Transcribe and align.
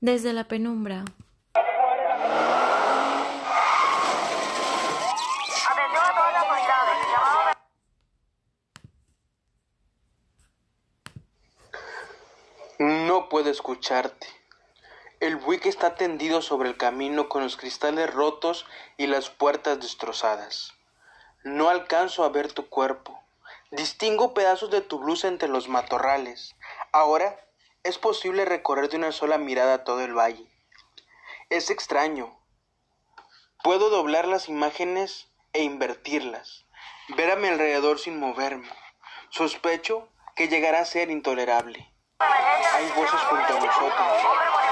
desde 0.00 0.32
la 0.32 0.44
penumbra. 0.44 1.04
No 12.78 13.30
puedo 13.30 13.50
escucharte. 13.50 14.26
El 15.18 15.36
buque 15.36 15.70
está 15.70 15.94
tendido 15.94 16.42
sobre 16.42 16.68
el 16.68 16.76
camino 16.76 17.30
con 17.30 17.42
los 17.42 17.56
cristales 17.56 18.12
rotos 18.12 18.66
y 18.98 19.06
las 19.06 19.30
puertas 19.30 19.80
destrozadas. 19.80 20.74
No 21.42 21.70
alcanzo 21.70 22.22
a 22.22 22.28
ver 22.28 22.52
tu 22.52 22.68
cuerpo. 22.68 23.18
Distingo 23.70 24.34
pedazos 24.34 24.70
de 24.70 24.82
tu 24.82 24.98
blusa 24.98 25.28
entre 25.28 25.48
los 25.48 25.68
matorrales. 25.68 26.54
Ahora 26.92 27.45
es 27.86 27.98
posible 27.98 28.44
recorrer 28.44 28.88
de 28.88 28.96
una 28.96 29.12
sola 29.12 29.38
mirada 29.38 29.84
todo 29.84 30.00
el 30.00 30.12
valle. 30.12 30.50
Es 31.50 31.70
extraño. 31.70 32.36
Puedo 33.62 33.90
doblar 33.90 34.26
las 34.26 34.48
imágenes 34.48 35.28
e 35.52 35.62
invertirlas, 35.62 36.66
ver 37.16 37.30
a 37.30 37.36
mi 37.36 37.46
alrededor 37.46 38.00
sin 38.00 38.18
moverme. 38.18 38.68
Sospecho 39.30 40.08
que 40.34 40.48
llegará 40.48 40.80
a 40.80 40.84
ser 40.84 41.10
intolerable. 41.10 41.92
Hay 42.18 42.90
voces 42.96 43.20
junto 43.20 43.56
a 43.56 43.60
nosotros 43.60 44.22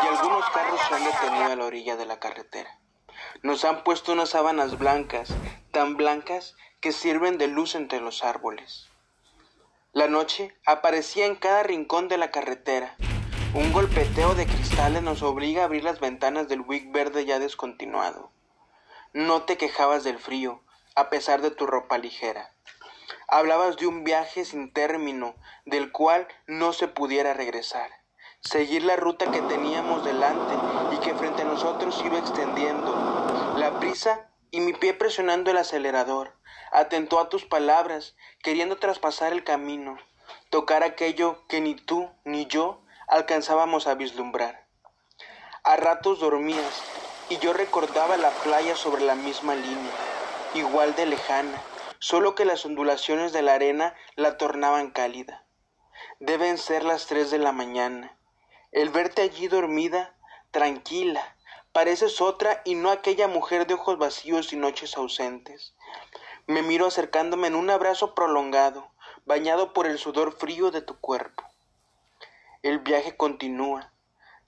y 0.03 0.07
algunos 0.09 0.51
carros 0.51 0.81
se 0.89 0.95
han 0.95 1.05
detenido 1.05 1.53
a 1.53 1.57
la 1.57 1.65
orilla 1.65 1.97
de 1.97 2.07
la 2.07 2.19
carretera. 2.19 2.81
Nos 3.43 3.65
han 3.65 3.85
puesto 3.85 4.13
unas 4.13 4.31
sábanas 4.31 4.77
blancas, 4.79 5.33
tan 5.71 5.97
blancas 5.97 6.57
que 6.81 6.91
sirven 6.91 7.39
de 7.39 7.47
luz 7.47 7.77
entre 7.77 8.01
los 8.01 8.25
árboles. 8.25 8.91
La 9.93 10.09
noche 10.09 10.53
aparecía 10.67 11.27
en 11.27 11.37
cada 11.37 11.63
rincón 11.63 12.09
de 12.09 12.19
la 12.19 12.33
carretera. 12.33 12.97
Un 13.55 13.73
golpeteo 13.73 14.35
de 14.35 14.47
cristales 14.47 15.01
nos 15.05 15.23
obliga 15.23 15.63
a 15.63 15.67
abrir 15.67 15.85
las 15.85 16.01
ventanas 16.01 16.49
del 16.49 16.63
wig 16.63 16.91
verde 16.91 17.25
ya 17.25 17.39
descontinuado. 17.39 18.33
No 19.13 19.43
te 19.43 19.57
quejabas 19.57 20.03
del 20.03 20.19
frío, 20.19 20.61
a 20.97 21.09
pesar 21.09 21.41
de 21.41 21.53
tu 21.53 21.65
ropa 21.65 21.97
ligera. 21.97 22.53
Hablabas 23.29 23.77
de 23.77 23.87
un 23.87 24.03
viaje 24.03 24.45
sin 24.45 24.73
término, 24.73 25.37
del 25.67 25.93
cual 25.93 26.27
no 26.49 26.73
se 26.73 26.89
pudiera 26.89 27.33
regresar. 27.33 27.91
Seguir 28.41 28.83
la 28.83 28.97
ruta 28.97 29.31
que 29.31 29.41
teníamos 29.43 30.05
delante 30.05 30.55
y 30.93 30.99
que 30.99 31.15
frente 31.15 31.43
a 31.43 31.47
nosotros 31.47 32.03
iba 32.05 32.19
extendiendo. 32.19 33.55
La 33.57 33.79
prisa 33.79 34.33
y 34.51 34.59
mi 34.63 34.73
pie 34.73 34.95
presionando 34.95 35.53
el 35.53 35.59
acelerador. 35.59 36.37
Atentó 36.73 37.21
a 37.21 37.29
tus 37.29 37.45
palabras, 37.45 38.17
queriendo 38.43 38.79
traspasar 38.79 39.33
el 39.33 39.45
camino, 39.45 39.97
tocar 40.51 40.83
aquello 40.83 41.47
que 41.47 41.61
ni 41.61 41.77
tú 41.77 42.11
ni 42.25 42.47
yo 42.47 42.84
alcanzábamos 43.09 43.87
a 43.87 43.95
vislumbrar. 43.95 44.67
A 45.63 45.77
ratos 45.77 46.21
dormías 46.21 46.83
y 47.29 47.39
yo 47.39 47.53
recordaba 47.53 48.17
la 48.17 48.31
playa 48.31 48.77
sobre 48.77 49.03
la 49.03 49.15
misma 49.15 49.55
línea, 49.55 49.93
igual 50.55 50.95
de 50.95 51.07
lejana, 51.07 51.63
solo 51.99 52.35
que 52.35 52.45
las 52.45 52.65
ondulaciones 52.67 53.33
de 53.33 53.43
la 53.43 53.55
arena 53.55 53.95
la 54.17 54.37
tornaban 54.37 54.91
cálida. 54.91 55.45
Deben 56.21 56.59
ser 56.59 56.85
las 56.85 57.07
tres 57.07 57.31
de 57.31 57.39
la 57.39 57.53
mañana. 57.53 58.17
El 58.73 58.91
verte 58.91 59.23
allí 59.23 59.49
dormida, 59.49 60.15
tranquila, 60.51 61.37
pareces 61.73 62.21
otra 62.21 62.61
y 62.65 62.75
no 62.75 62.91
aquella 62.91 63.27
mujer 63.27 63.67
de 63.67 63.75
ojos 63.75 63.99
vacíos 63.99 64.53
y 64.53 64.57
noches 64.57 64.97
ausentes. 64.97 65.75
Me 66.47 66.63
miro 66.63 66.87
acercándome 66.87 67.47
en 67.47 67.55
un 67.55 67.71
abrazo 67.71 68.15
prolongado, 68.15 68.91
bañado 69.25 69.73
por 69.73 69.87
el 69.87 69.99
sudor 69.99 70.37
frío 70.37 70.71
de 70.71 70.83
tu 70.83 71.01
cuerpo. 71.01 71.43
El 72.65 72.79
viaje 72.79 73.15
continúa. 73.15 73.93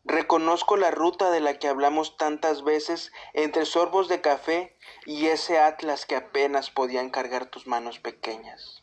Reconozco 0.03 0.79
la 0.79 0.91
ruta 0.91 1.31
de 1.31 1.41
la 1.41 1.59
que 1.59 1.69
hablamos 1.69 2.17
tantas 2.17 2.65
veces 2.65 3.13
entre 3.35 3.67
sorbos 3.67 4.09
de 4.09 4.23
café 4.23 4.75
y 5.05 5.27
ese 5.27 5.59
atlas 5.59 6.07
que 6.07 6.17
apenas 6.17 6.71
podían 6.71 7.11
cargar 7.11 7.45
tus 7.45 7.67
manos 7.67 7.99
pequeñas. 7.99 8.83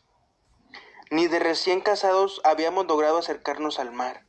Ni 1.10 1.26
de 1.26 1.40
recién 1.40 1.80
casados 1.80 2.40
habíamos 2.44 2.86
logrado 2.86 3.18
acercarnos 3.18 3.80
al 3.80 3.90
mar, 3.90 4.24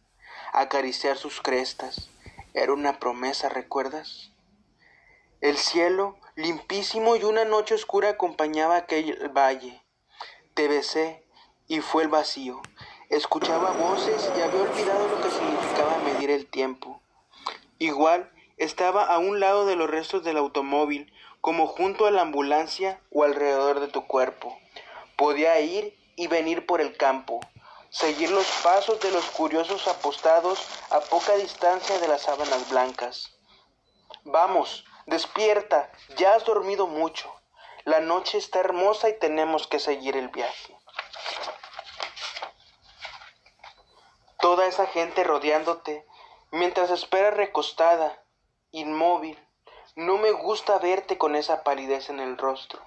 acariciar 0.53 1.17
sus 1.17 1.39
crestas. 1.39 2.09
Era 2.55 2.73
una 2.73 2.97
promesa, 2.97 3.47
¿recuerdas? 3.47 4.31
El 5.39 5.57
cielo, 5.57 6.17
limpísimo 6.33 7.15
y 7.15 7.25
una 7.25 7.45
noche 7.45 7.75
oscura 7.75 8.09
acompañaba 8.09 8.75
aquel 8.75 9.29
valle. 9.29 9.85
Te 10.55 10.67
besé 10.67 11.27
y 11.67 11.81
fue 11.81 12.01
el 12.01 12.09
vacío. 12.09 12.59
Escuchaba 13.09 13.71
voces 13.71 14.31
y 14.35 14.41
había 14.41 14.61
olvidado 14.61 15.07
lo 15.07 15.21
que 15.21 15.29
significaba 15.29 15.97
medir 15.99 16.31
el 16.31 16.47
tiempo. 16.47 17.01
Igual 17.77 18.31
estaba 18.57 19.05
a 19.05 19.19
un 19.19 19.39
lado 19.39 19.67
de 19.67 19.75
los 19.75 19.89
restos 19.89 20.23
del 20.23 20.37
automóvil, 20.37 21.13
como 21.39 21.67
junto 21.67 22.07
a 22.07 22.11
la 22.11 22.23
ambulancia 22.23 22.99
o 23.11 23.23
alrededor 23.23 23.79
de 23.79 23.89
tu 23.89 24.07
cuerpo. 24.07 24.57
Podía 25.17 25.59
ir 25.59 25.95
y 26.15 26.25
venir 26.25 26.65
por 26.65 26.81
el 26.81 26.97
campo, 26.97 27.41
seguir 27.91 28.31
los 28.31 28.47
pasos 28.63 28.99
de 29.01 29.11
los 29.11 29.25
curiosos 29.25 29.87
apostados 29.87 30.65
a 30.89 30.99
poca 30.99 31.35
distancia 31.35 31.99
de 31.99 32.07
las 32.07 32.23
sábanas 32.23 32.67
blancas. 32.69 33.35
Vamos, 34.23 34.83
despierta, 35.05 35.91
ya 36.17 36.33
has 36.33 36.43
dormido 36.43 36.87
mucho. 36.87 37.31
La 37.83 37.99
noche 37.99 38.39
está 38.39 38.61
hermosa 38.61 39.09
y 39.09 39.19
tenemos 39.19 39.67
que 39.67 39.77
seguir 39.77 40.17
el 40.17 40.29
viaje. 40.29 40.75
Toda 44.55 44.67
esa 44.67 44.87
gente 44.87 45.25
rodeándote, 45.25 46.07
mientras 46.49 46.89
esperas 46.89 47.33
recostada, 47.33 48.23
inmóvil. 48.71 49.37
No 49.97 50.17
me 50.17 50.31
gusta 50.31 50.79
verte 50.79 51.17
con 51.17 51.35
esa 51.35 51.61
palidez 51.65 52.09
en 52.09 52.21
el 52.21 52.37
rostro. 52.37 52.81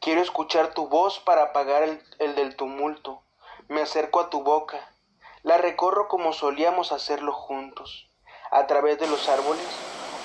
Quiero 0.00 0.20
escuchar 0.20 0.74
tu 0.74 0.88
voz 0.88 1.20
para 1.20 1.44
apagar 1.44 1.84
el, 1.84 2.02
el 2.18 2.34
del 2.34 2.56
tumulto. 2.56 3.22
Me 3.68 3.82
acerco 3.82 4.18
a 4.18 4.30
tu 4.30 4.42
boca. 4.42 4.80
La 5.44 5.58
recorro 5.58 6.08
como 6.08 6.32
solíamos 6.32 6.90
hacerlo 6.90 7.32
juntos. 7.32 8.10
A 8.50 8.66
través 8.66 8.98
de 8.98 9.06
los 9.06 9.28
árboles, 9.28 9.64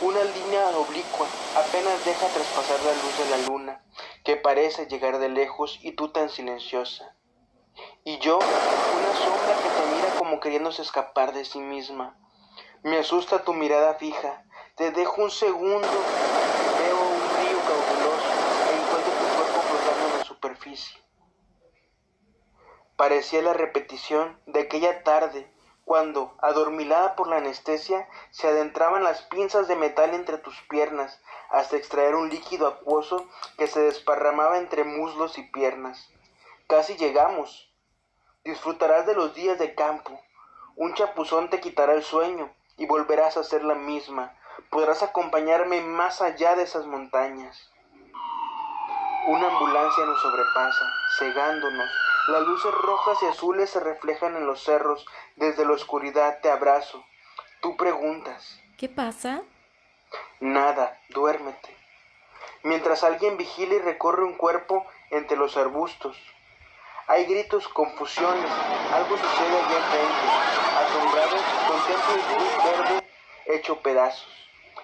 una 0.01 0.23
línea 0.23 0.67
oblicua 0.69 1.27
apenas 1.57 2.03
deja 2.05 2.25
traspasar 2.25 2.79
la 2.79 2.93
luz 2.93 3.17
de 3.19 3.29
la 3.29 3.47
luna, 3.47 3.83
que 4.23 4.35
parece 4.35 4.87
llegar 4.87 5.19
de 5.19 5.29
lejos 5.29 5.77
y 5.83 5.91
tú 5.91 6.07
tan 6.07 6.31
silenciosa. 6.31 7.15
Y 8.03 8.17
yo, 8.17 8.39
una 8.39 9.13
sombra 9.13 9.55
que 9.61 9.80
queriéndose 10.41 10.81
escapar 10.81 11.31
de 11.31 11.45
sí 11.45 11.59
misma. 11.59 12.17
Me 12.83 12.97
asusta 12.97 13.45
tu 13.45 13.53
mirada 13.53 13.93
fija. 13.93 14.43
Te 14.75 14.91
dejo 14.91 15.21
un 15.21 15.31
segundo, 15.31 15.87
veo 15.87 16.99
un 16.99 17.21
río 17.37 17.59
cauteloso 17.65 18.27
e 18.69 18.75
encuentro 18.75 19.11
tu 19.13 19.35
cuerpo 19.35 19.61
flotando 19.61 20.07
en 20.07 20.17
la 20.17 20.25
superficie. 20.25 21.01
Parecía 22.97 23.41
la 23.41 23.53
repetición 23.53 24.37
de 24.47 24.61
aquella 24.61 25.03
tarde 25.03 25.49
cuando, 25.85 26.35
adormilada 26.41 27.15
por 27.15 27.27
la 27.27 27.37
anestesia, 27.37 28.07
se 28.29 28.47
adentraban 28.47 29.03
las 29.03 29.23
pinzas 29.23 29.67
de 29.67 29.75
metal 29.75 30.13
entre 30.13 30.37
tus 30.37 30.59
piernas 30.69 31.19
hasta 31.49 31.75
extraer 31.75 32.15
un 32.15 32.29
líquido 32.29 32.67
acuoso 32.67 33.27
que 33.57 33.67
se 33.67 33.81
desparramaba 33.81 34.57
entre 34.57 34.83
muslos 34.83 35.37
y 35.37 35.43
piernas. 35.43 36.09
Casi 36.67 36.95
llegamos. 36.95 37.69
Disfrutarás 38.43 39.05
de 39.05 39.15
los 39.15 39.35
días 39.35 39.59
de 39.59 39.75
campo. 39.75 40.19
Un 40.75 40.93
chapuzón 40.93 41.49
te 41.49 41.59
quitará 41.59 41.93
el 41.93 42.03
sueño 42.03 42.51
y 42.77 42.85
volverás 42.85 43.37
a 43.37 43.43
ser 43.43 43.63
la 43.63 43.75
misma. 43.75 44.33
Podrás 44.69 45.03
acompañarme 45.03 45.81
más 45.81 46.21
allá 46.21 46.55
de 46.55 46.63
esas 46.63 46.85
montañas. 46.85 47.71
Una 49.27 49.47
ambulancia 49.47 50.05
nos 50.05 50.21
sobrepasa, 50.21 50.85
cegándonos. 51.19 51.89
Las 52.27 52.41
luces 52.41 52.71
rojas 52.71 53.21
y 53.21 53.27
azules 53.27 53.69
se 53.69 53.79
reflejan 53.79 54.35
en 54.35 54.45
los 54.45 54.63
cerros. 54.63 55.05
Desde 55.35 55.65
la 55.65 55.73
oscuridad 55.73 56.39
te 56.41 56.49
abrazo. 56.49 57.03
Tú 57.61 57.77
preguntas. 57.77 58.59
¿Qué 58.77 58.89
pasa? 58.89 59.43
Nada, 60.39 60.99
duérmete. 61.09 61.77
Mientras 62.63 63.03
alguien 63.03 63.37
vigila 63.37 63.75
y 63.75 63.79
recorre 63.79 64.23
un 64.23 64.37
cuerpo 64.37 64.85
entre 65.11 65.37
los 65.37 65.57
arbustos. 65.57 66.17
Hay 67.11 67.25
gritos, 67.25 67.67
confusiones, 67.67 68.49
algo 68.93 69.17
sucede 69.17 69.57
allá 69.59 69.77
enfrente. 69.79 70.27
Asombrado, 70.77 71.35
contemplo 71.67 72.13
el 72.15 72.39
luz 72.39 72.63
verde 72.63 73.03
hecho 73.47 73.81
pedazos. 73.81 74.31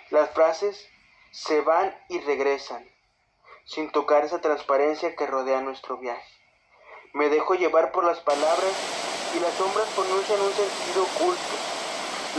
Las 0.10 0.32
frases 0.32 0.90
se 1.32 1.62
van 1.62 1.98
y 2.10 2.20
regresan, 2.20 2.86
sin 3.64 3.92
tocar 3.92 4.26
esa 4.26 4.42
transparencia 4.42 5.16
que 5.16 5.26
rodea 5.26 5.62
nuestro 5.62 6.00
viaje. 6.00 6.30
Me 7.14 7.30
dejo 7.30 7.56
llevar 7.56 7.94
por 7.94 8.04
las 8.04 8.20
palabras 8.20 8.74
y 9.34 9.40
las 9.40 9.54
sombras 9.54 9.88
pronuncian 9.96 10.42
un 10.42 10.52
sentido 10.52 11.04
oculto. 11.04 11.56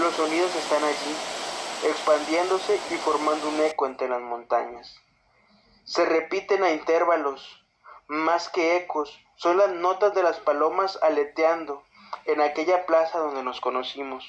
Los 0.01 0.15
sonidos 0.17 0.55
están 0.55 0.85
allí, 0.85 1.17
expandiéndose 1.85 2.79
y 2.91 2.97
formando 2.97 3.49
un 3.49 3.59
eco 3.63 3.87
entre 3.87 4.11
las 4.11 4.21
montañas. 4.21 5.01
Se 5.85 6.05
repiten 6.05 6.63
a 6.63 6.73
intervalos, 6.73 7.65
más 8.07 8.51
que 8.51 8.77
ecos, 8.77 9.19
son 9.39 9.57
las 9.57 9.71
notas 9.71 10.15
de 10.15 10.23
las 10.23 10.41
palomas 10.41 10.99
aleteando 11.01 11.85
en 12.25 12.41
aquella 12.41 12.87
plaza 12.87 13.19
donde 13.19 13.43
nos 13.43 13.61
conocimos. 13.61 14.25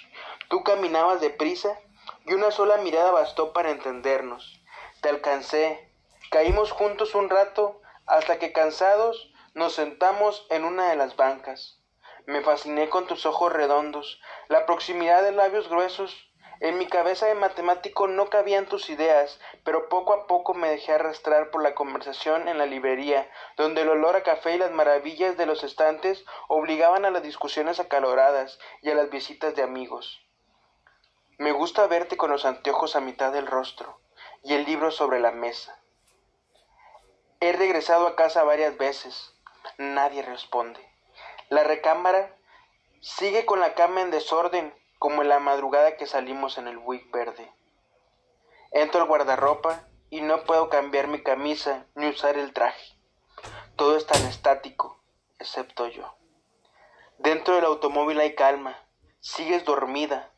Tú 0.50 0.64
caminabas 0.64 1.20
deprisa, 1.20 1.78
y 2.26 2.34
una 2.34 2.52
sola 2.52 2.78
mirada 2.78 3.12
bastó 3.12 3.52
para 3.52 3.72
entendernos. 3.72 4.62
Te 5.02 5.10
alcancé, 5.10 5.92
caímos 6.30 6.72
juntos 6.72 7.16
un 7.16 7.30
rato 7.30 7.82
hasta 8.06 8.38
que 8.38 8.52
cansados 8.52 9.32
nos 9.56 9.74
sentamos 9.74 10.46
en 10.50 10.64
una 10.64 10.90
de 10.90 10.96
las 10.96 11.16
bancas. 11.16 11.80
Me 12.28 12.42
fasciné 12.42 12.90
con 12.90 13.08
tus 13.08 13.26
ojos 13.26 13.52
redondos, 13.52 14.22
la 14.48 14.68
proximidad 14.68 15.24
de 15.24 15.32
labios 15.32 15.70
gruesos 15.70 16.29
en 16.62 16.78
mi 16.78 16.88
cabeza 16.88 17.26
de 17.26 17.36
matemático 17.36 18.08
no 18.08 18.30
cabían 18.30 18.66
tus 18.66 18.90
ideas, 18.90 19.40
pero 19.64 19.88
poco 19.88 20.14
a 20.14 20.28
poco 20.28 20.54
me 20.54 20.70
dejé 20.70 20.92
arrastrar 20.92 21.52
por 21.52 21.64
la 21.64 21.74
conversación 21.74 22.50
en 22.50 22.58
la 22.58 22.66
librería, 22.66 23.30
donde 23.56 23.82
el 23.82 23.90
olor 23.90 24.18
a 24.18 24.24
café 24.24 24.56
y 24.56 24.58
las 24.58 24.72
maravillas 24.72 25.38
de 25.38 25.46
los 25.46 25.64
estantes 25.64 26.26
obligaban 26.50 27.06
a 27.06 27.12
las 27.12 27.24
discusiones 27.24 27.80
acaloradas 27.80 28.60
y 28.82 28.90
a 28.90 28.96
las 28.96 29.10
visitas 29.10 29.56
de 29.56 29.64
amigos. 29.64 30.22
Me 31.38 31.54
gusta 31.54 31.88
verte 31.88 32.18
con 32.18 32.30
los 32.30 32.44
anteojos 32.44 32.98
a 32.98 33.00
mitad 33.00 33.32
del 33.32 33.48
rostro 33.48 34.02
y 34.44 34.54
el 34.54 34.66
libro 34.66 34.92
sobre 34.92 35.22
la 35.22 35.32
mesa. 35.32 35.80
He 37.40 37.54
regresado 37.54 38.06
a 38.06 38.18
casa 38.18 38.44
varias 38.44 38.78
veces. 38.78 39.34
Nadie 39.78 40.24
responde. 40.24 40.86
La 41.48 41.64
recámara 41.64 42.36
sigue 43.00 43.46
con 43.46 43.62
la 43.62 43.76
cama 43.76 44.02
en 44.02 44.12
desorden 44.12 44.74
como 45.00 45.22
en 45.22 45.30
la 45.30 45.40
madrugada 45.40 45.96
que 45.96 46.06
salimos 46.06 46.57
en 46.57 46.68
el 46.68 46.78
Buick 46.78 47.10
verde. 47.12 47.50
Entro 48.72 49.01
al 49.01 49.07
guardarropa 49.07 49.81
y 50.10 50.22
no 50.22 50.44
puedo 50.44 50.69
cambiar 50.69 51.07
mi 51.07 51.24
camisa 51.24 51.86
ni 51.96 52.07
usar 52.07 52.38
el 52.38 52.54
traje. 52.54 52.98
Todo 53.78 53.96
es 53.96 54.06
tan 54.06 54.22
estático, 54.25 55.01
excepto 55.40 55.88
yo. 55.88 56.13
Dentro 57.18 57.56
del 57.56 57.66
automóvil 57.66 58.19
hay 58.19 58.36
calma. 58.36 58.78
Sigues 59.22 59.63
dormida. 59.63 60.31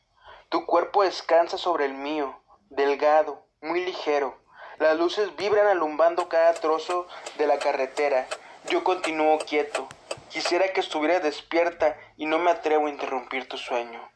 Tu 0.50 0.66
cuerpo 0.66 1.04
descansa 1.04 1.58
sobre 1.58 1.86
el 1.86 1.94
mío, 1.94 2.40
delgado, 2.70 3.44
muy 3.62 3.84
ligero. 3.84 4.38
Las 4.78 4.98
luces 4.98 5.36
vibran 5.36 5.68
alumbando 5.68 6.30
cada 6.30 6.54
trozo 6.54 7.08
de 7.38 7.48
la 7.48 7.58
carretera. 7.58 8.28
Yo 8.70 8.84
continúo 8.84 9.40
quieto. 9.40 9.88
Quisiera 10.30 10.72
que 10.72 10.82
estuviera 10.82 11.20
despierta 11.20 11.98
y 12.16 12.28
no 12.28 12.38
me 12.38 12.52
atrevo 12.52 12.88
a 12.88 12.90
interrumpir 12.90 13.48
tu 13.50 13.58
sueño. 13.58 14.12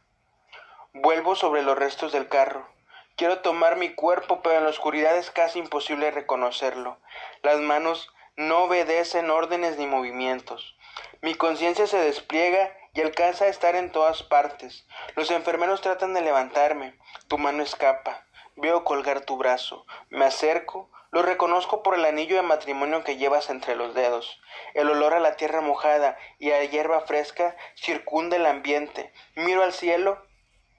Vuelvo 0.98 1.36
sobre 1.36 1.62
los 1.62 1.78
restos 1.78 2.14
del 2.14 2.30
carro. 2.30 2.70
Quiero 3.18 3.40
tomar 3.40 3.76
mi 3.76 3.94
cuerpo, 3.94 4.42
pero 4.42 4.60
en 4.60 4.64
la 4.64 4.70
oscuridad 4.70 5.18
es 5.18 5.30
casi 5.30 5.60
imposible 5.60 6.10
reconocerlo. 6.10 7.00
Las 7.44 7.60
manos 7.60 8.14
no 8.38 8.64
obedecen 8.64 9.30
órdenes 9.30 9.78
ni 9.78 9.88
movimientos. 9.88 10.78
Mi 11.22 11.36
conciencia 11.36 11.86
se 11.86 11.98
despliega 11.98 12.72
y 12.94 13.02
alcanza 13.02 13.44
a 13.44 13.50
estar 13.50 13.76
en 13.76 13.92
todas 13.92 14.24
partes. 14.24 14.88
Los 15.18 15.32
enfermeros 15.32 15.82
tratan 15.82 16.14
de 16.14 16.22
levantarme. 16.22 16.98
Tu 17.28 17.38
mano 17.38 17.62
escapa. 17.62 18.26
Veo 18.56 18.86
colgar 18.86 19.20
tu 19.20 19.36
brazo. 19.36 19.86
Me 20.10 20.24
acerco. 20.24 20.90
Lo 21.12 21.24
reconozco 21.24 21.84
por 21.84 21.96
el 21.96 22.06
anillo 22.06 22.38
de 22.38 22.42
matrimonio 22.42 23.04
que 23.04 23.18
llevas 23.18 23.50
entre 23.50 23.76
los 23.76 23.96
dedos. 23.96 24.40
El 24.74 24.90
olor 24.90 25.14
a 25.14 25.20
la 25.20 25.36
tierra 25.36 25.60
mojada 25.60 26.18
y 26.40 26.52
a 26.52 26.64
hierba 26.64 27.02
fresca 27.02 27.58
circunda 27.76 28.38
el 28.38 28.46
ambiente. 28.46 29.12
Miro 29.36 29.62
al 29.62 29.74
cielo 29.74 30.24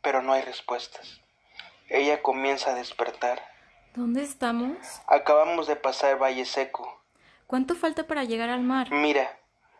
pero 0.06 0.22
no 0.22 0.34
hay 0.34 0.42
respuestas. 0.42 1.20
Ella 1.88 2.22
comienza 2.22 2.70
a 2.70 2.74
despertar. 2.74 3.42
¿Dónde 3.92 4.22
estamos? 4.22 4.76
Acabamos 5.08 5.66
de 5.66 5.74
pasar 5.74 6.22
Valle 6.22 6.44
Seco. 6.44 7.02
¿Cuánto 7.48 7.74
falta 7.74 8.06
para 8.06 8.22
llegar 8.22 8.48
al 8.48 8.60
mar? 8.60 8.92
Mira, 8.92 9.36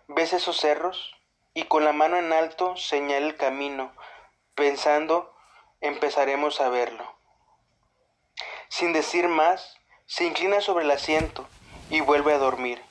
¿ves 0.09 0.33
esos 0.33 0.57
cerros? 0.57 1.15
Y 1.55 1.63
con 1.67 1.85
la 1.85 1.93
mano 1.93 2.17
en 2.17 2.33
alto 2.33 2.75
señala 2.75 3.25
el 3.25 3.37
camino, 3.37 3.93
pensando 4.57 5.33
empezaremos 5.81 6.61
a 6.61 6.71
verlo. 6.71 7.05
Sin 8.69 8.93
decir 8.93 9.29
más, 9.29 9.79
se 10.07 10.25
inclina 10.25 10.61
sobre 10.61 10.87
el 10.87 10.91
asiento 10.91 11.47
y 11.89 12.01
vuelve 12.01 12.33
a 12.33 12.39
dormir. 12.39 12.83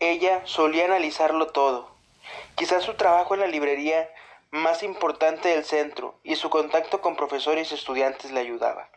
Ella 0.00 0.42
solía 0.44 0.86
analizarlo 0.86 1.52
todo. 1.52 1.88
Quizás 2.56 2.82
su 2.82 2.94
trabajo 2.94 3.34
en 3.34 3.40
la 3.42 3.46
librería 3.46 4.10
más 4.50 4.82
importante 4.82 5.50
del 5.50 5.64
centro 5.64 6.18
y 6.22 6.36
su 6.36 6.48
contacto 6.48 7.00
con 7.00 7.16
profesores 7.16 7.70
y 7.70 7.74
estudiantes 7.74 8.30
le 8.30 8.40
ayudaba. 8.40 8.90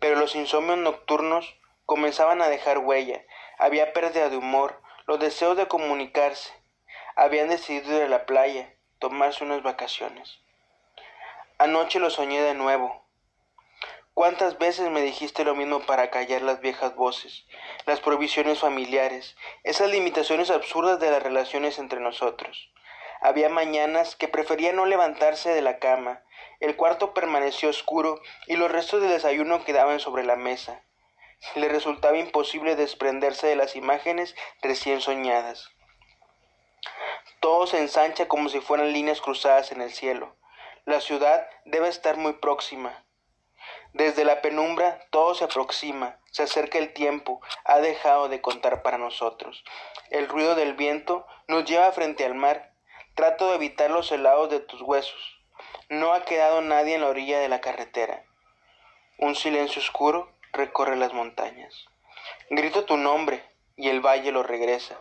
Pero 0.00 0.16
los 0.16 0.34
insomnios 0.34 0.78
nocturnos 0.78 1.56
comenzaban 1.84 2.42
a 2.42 2.48
dejar 2.48 2.78
huella, 2.78 3.24
había 3.58 3.92
pérdida 3.92 4.28
de 4.28 4.36
humor, 4.36 4.82
los 5.06 5.20
deseos 5.20 5.56
de 5.56 5.68
comunicarse, 5.68 6.52
habían 7.14 7.48
decidido 7.48 7.96
ir 7.96 8.02
a 8.02 8.08
la 8.08 8.26
playa, 8.26 8.74
tomarse 8.98 9.44
unas 9.44 9.62
vacaciones. 9.62 10.40
Anoche 11.58 12.00
lo 12.00 12.10
soñé 12.10 12.42
de 12.42 12.54
nuevo. 12.54 13.06
¿Cuántas 14.14 14.58
veces 14.58 14.90
me 14.90 15.02
dijiste 15.02 15.44
lo 15.44 15.54
mismo 15.54 15.80
para 15.80 16.10
callar 16.10 16.42
las 16.42 16.60
viejas 16.60 16.94
voces, 16.96 17.46
las 17.84 18.00
provisiones 18.00 18.58
familiares, 18.58 19.36
esas 19.62 19.90
limitaciones 19.90 20.50
absurdas 20.50 20.98
de 20.98 21.10
las 21.10 21.22
relaciones 21.22 21.78
entre 21.78 22.00
nosotros? 22.00 22.70
Había 23.26 23.48
mañanas 23.48 24.14
que 24.14 24.28
prefería 24.28 24.72
no 24.72 24.86
levantarse 24.86 25.52
de 25.52 25.60
la 25.60 25.80
cama. 25.80 26.22
El 26.60 26.76
cuarto 26.76 27.12
permaneció 27.12 27.68
oscuro 27.68 28.20
y 28.46 28.54
los 28.54 28.70
restos 28.70 29.02
del 29.02 29.10
desayuno 29.10 29.64
quedaban 29.64 29.98
sobre 29.98 30.22
la 30.22 30.36
mesa. 30.36 30.84
Le 31.56 31.66
resultaba 31.68 32.16
imposible 32.18 32.76
desprenderse 32.76 33.48
de 33.48 33.56
las 33.56 33.74
imágenes 33.74 34.36
recién 34.62 35.00
soñadas. 35.00 35.70
Todo 37.40 37.66
se 37.66 37.80
ensancha 37.80 38.28
como 38.28 38.48
si 38.48 38.60
fueran 38.60 38.92
líneas 38.92 39.20
cruzadas 39.20 39.72
en 39.72 39.80
el 39.80 39.92
cielo. 39.92 40.36
La 40.84 41.00
ciudad 41.00 41.48
debe 41.64 41.88
estar 41.88 42.16
muy 42.18 42.34
próxima. 42.34 43.06
Desde 43.92 44.24
la 44.24 44.40
penumbra 44.40 45.00
todo 45.10 45.34
se 45.34 45.42
aproxima, 45.42 46.20
se 46.30 46.44
acerca 46.44 46.78
el 46.78 46.92
tiempo, 46.92 47.40
ha 47.64 47.80
dejado 47.80 48.28
de 48.28 48.40
contar 48.40 48.82
para 48.82 48.98
nosotros. 48.98 49.64
El 50.10 50.28
ruido 50.28 50.54
del 50.54 50.74
viento 50.74 51.26
nos 51.48 51.64
lleva 51.64 51.90
frente 51.90 52.24
al 52.24 52.36
mar 52.36 52.75
Trato 53.16 53.48
de 53.48 53.54
evitar 53.54 53.90
los 53.90 54.12
helados 54.12 54.50
de 54.50 54.60
tus 54.60 54.82
huesos. 54.82 55.38
No 55.88 56.12
ha 56.12 56.26
quedado 56.26 56.60
nadie 56.60 56.96
en 56.96 57.00
la 57.00 57.08
orilla 57.08 57.38
de 57.38 57.48
la 57.48 57.62
carretera. 57.62 58.22
Un 59.16 59.34
silencio 59.34 59.80
oscuro 59.80 60.30
recorre 60.52 60.96
las 60.96 61.14
montañas. 61.14 61.86
Grito 62.50 62.84
tu 62.84 62.98
nombre 62.98 63.42
y 63.74 63.88
el 63.88 64.02
valle 64.02 64.32
lo 64.32 64.42
regresa. 64.42 64.98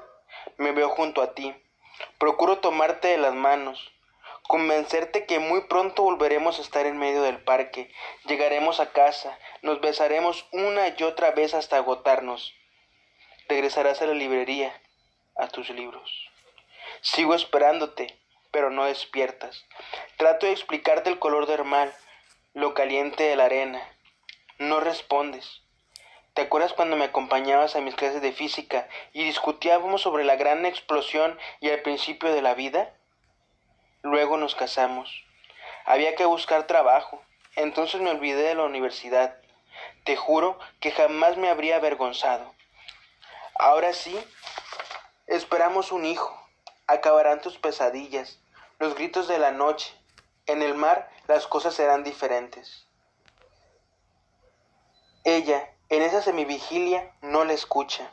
Me 0.55 0.71
veo 0.71 0.87
junto 0.87 1.21
a 1.21 1.33
ti. 1.33 1.53
Procuro 2.17 2.59
tomarte 2.59 3.09
de 3.09 3.17
las 3.17 3.33
manos, 3.33 3.91
convencerte 4.47 5.25
que 5.25 5.39
muy 5.39 5.65
pronto 5.67 6.03
volveremos 6.03 6.57
a 6.57 6.61
estar 6.61 6.85
en 6.85 6.97
medio 6.97 7.21
del 7.21 7.43
parque, 7.43 7.91
llegaremos 8.27 8.79
a 8.79 8.93
casa, 8.93 9.37
nos 9.61 9.81
besaremos 9.81 10.47
una 10.53 10.87
y 10.97 11.03
otra 11.03 11.31
vez 11.31 11.53
hasta 11.53 11.75
agotarnos. 11.75 12.53
Regresarás 13.49 14.01
a 14.01 14.05
la 14.05 14.13
librería, 14.13 14.71
a 15.35 15.49
tus 15.49 15.69
libros. 15.69 16.31
Sigo 17.01 17.35
esperándote, 17.35 18.17
pero 18.51 18.69
no 18.69 18.85
despiertas. 18.85 19.65
Trato 20.17 20.45
de 20.45 20.53
explicarte 20.53 21.09
el 21.09 21.19
color 21.19 21.45
del 21.45 21.65
mar, 21.65 21.93
lo 22.53 22.73
caliente 22.73 23.23
de 23.23 23.35
la 23.35 23.45
arena. 23.45 23.81
No 24.59 24.79
respondes. 24.79 25.61
¿Te 26.33 26.43
acuerdas 26.43 26.73
cuando 26.73 26.95
me 26.95 27.05
acompañabas 27.05 27.75
a 27.75 27.81
mis 27.81 27.95
clases 27.95 28.21
de 28.21 28.31
física 28.31 28.87
y 29.13 29.23
discutíamos 29.23 30.01
sobre 30.01 30.23
la 30.23 30.35
gran 30.35 30.65
explosión 30.65 31.37
y 31.59 31.69
el 31.69 31.81
principio 31.81 32.33
de 32.33 32.41
la 32.41 32.53
vida? 32.53 32.93
Luego 34.01 34.37
nos 34.37 34.55
casamos. 34.55 35.23
Había 35.85 36.15
que 36.15 36.25
buscar 36.25 36.65
trabajo. 36.65 37.21
Entonces 37.55 38.01
me 38.01 38.11
olvidé 38.11 38.43
de 38.43 38.55
la 38.55 38.63
universidad. 38.63 39.37
Te 40.03 40.15
juro 40.15 40.59
que 40.79 40.91
jamás 40.91 41.37
me 41.37 41.49
habría 41.49 41.75
avergonzado. 41.75 42.53
Ahora 43.55 43.93
sí, 43.93 44.17
esperamos 45.27 45.91
un 45.91 46.05
hijo 46.05 46.44
acabarán 46.87 47.41
tus 47.41 47.57
pesadillas, 47.57 48.39
los 48.79 48.95
gritos 48.95 49.27
de 49.27 49.39
la 49.39 49.51
noche. 49.51 49.93
En 50.47 50.61
el 50.61 50.75
mar 50.75 51.09
las 51.27 51.47
cosas 51.47 51.73
serán 51.73 52.03
diferentes. 52.03 52.85
Ella, 55.23 55.71
en 55.89 56.03
esa 56.03 56.21
semivigilia, 56.21 57.11
no 57.21 57.45
le 57.45 57.55
escucha. 57.55 58.11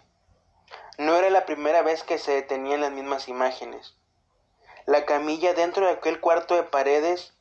No 0.96 1.16
era 1.16 1.28
la 1.28 1.44
primera 1.44 1.82
vez 1.82 2.04
que 2.04 2.18
se 2.18 2.32
detenían 2.32 2.80
las 2.80 2.90
mismas 2.90 3.28
imágenes. 3.28 3.94
La 4.86 5.04
camilla 5.04 5.52
dentro 5.52 5.86
de 5.86 5.92
aquel 5.92 6.20
cuarto 6.20 6.54
de 6.54 6.62
paredes 6.62 7.34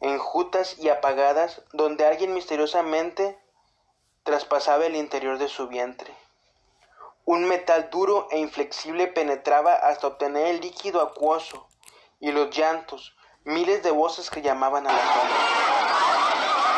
enjutas 0.00 0.78
y 0.78 0.90
apagadas 0.90 1.62
donde 1.72 2.04
alguien 2.04 2.34
misteriosamente 2.34 3.38
traspasaba 4.22 4.86
el 4.86 4.96
interior 4.96 5.38
de 5.38 5.48
su 5.48 5.68
vientre. 5.68 6.14
Un 7.26 7.46
metal 7.48 7.88
duro 7.90 8.28
e 8.30 8.38
inflexible 8.38 9.06
penetraba 9.06 9.72
hasta 9.72 10.06
obtener 10.08 10.48
el 10.48 10.60
líquido 10.60 11.00
acuoso 11.00 11.66
y 12.20 12.30
los 12.32 12.54
llantos, 12.54 13.16
miles 13.44 13.82
de 13.82 13.90
voces 13.90 14.28
que 14.28 14.42
llamaban 14.42 14.86
a 14.86 14.92
la 14.92 14.98
sombra. 14.98 15.36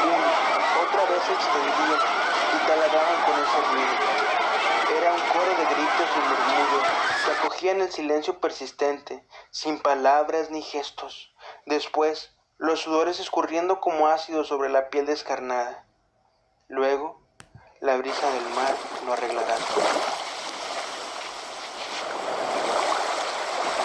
Una, 0.04 0.86
otra 0.86 1.04
vez 1.10 1.22
se 1.24 1.32
extendían 1.32 2.00
y 2.54 2.66
taladraban 2.68 3.22
con 3.24 3.34
ese 3.42 3.60
ruido. 3.72 5.00
Era 5.00 5.14
un 5.14 5.20
coro 5.32 5.50
de 5.50 5.64
gritos 5.74 6.10
y 6.14 6.20
murmullos 6.28 6.86
que 7.24 7.30
acogían 7.32 7.80
el 7.80 7.90
silencio 7.90 8.38
persistente, 8.38 9.26
sin 9.50 9.80
palabras 9.80 10.50
ni 10.50 10.62
gestos. 10.62 11.34
Después, 11.64 12.36
los 12.56 12.78
sudores 12.78 13.18
escurriendo 13.18 13.80
como 13.80 14.06
ácido 14.06 14.44
sobre 14.44 14.68
la 14.68 14.90
piel 14.90 15.06
descarnada. 15.06 15.86
la 16.68 17.96
brisa 17.96 18.30
del 18.30 18.48
mar 18.50 18.74
lo 19.04 19.12
arreglará 19.12 19.56
todo. 19.56 20.25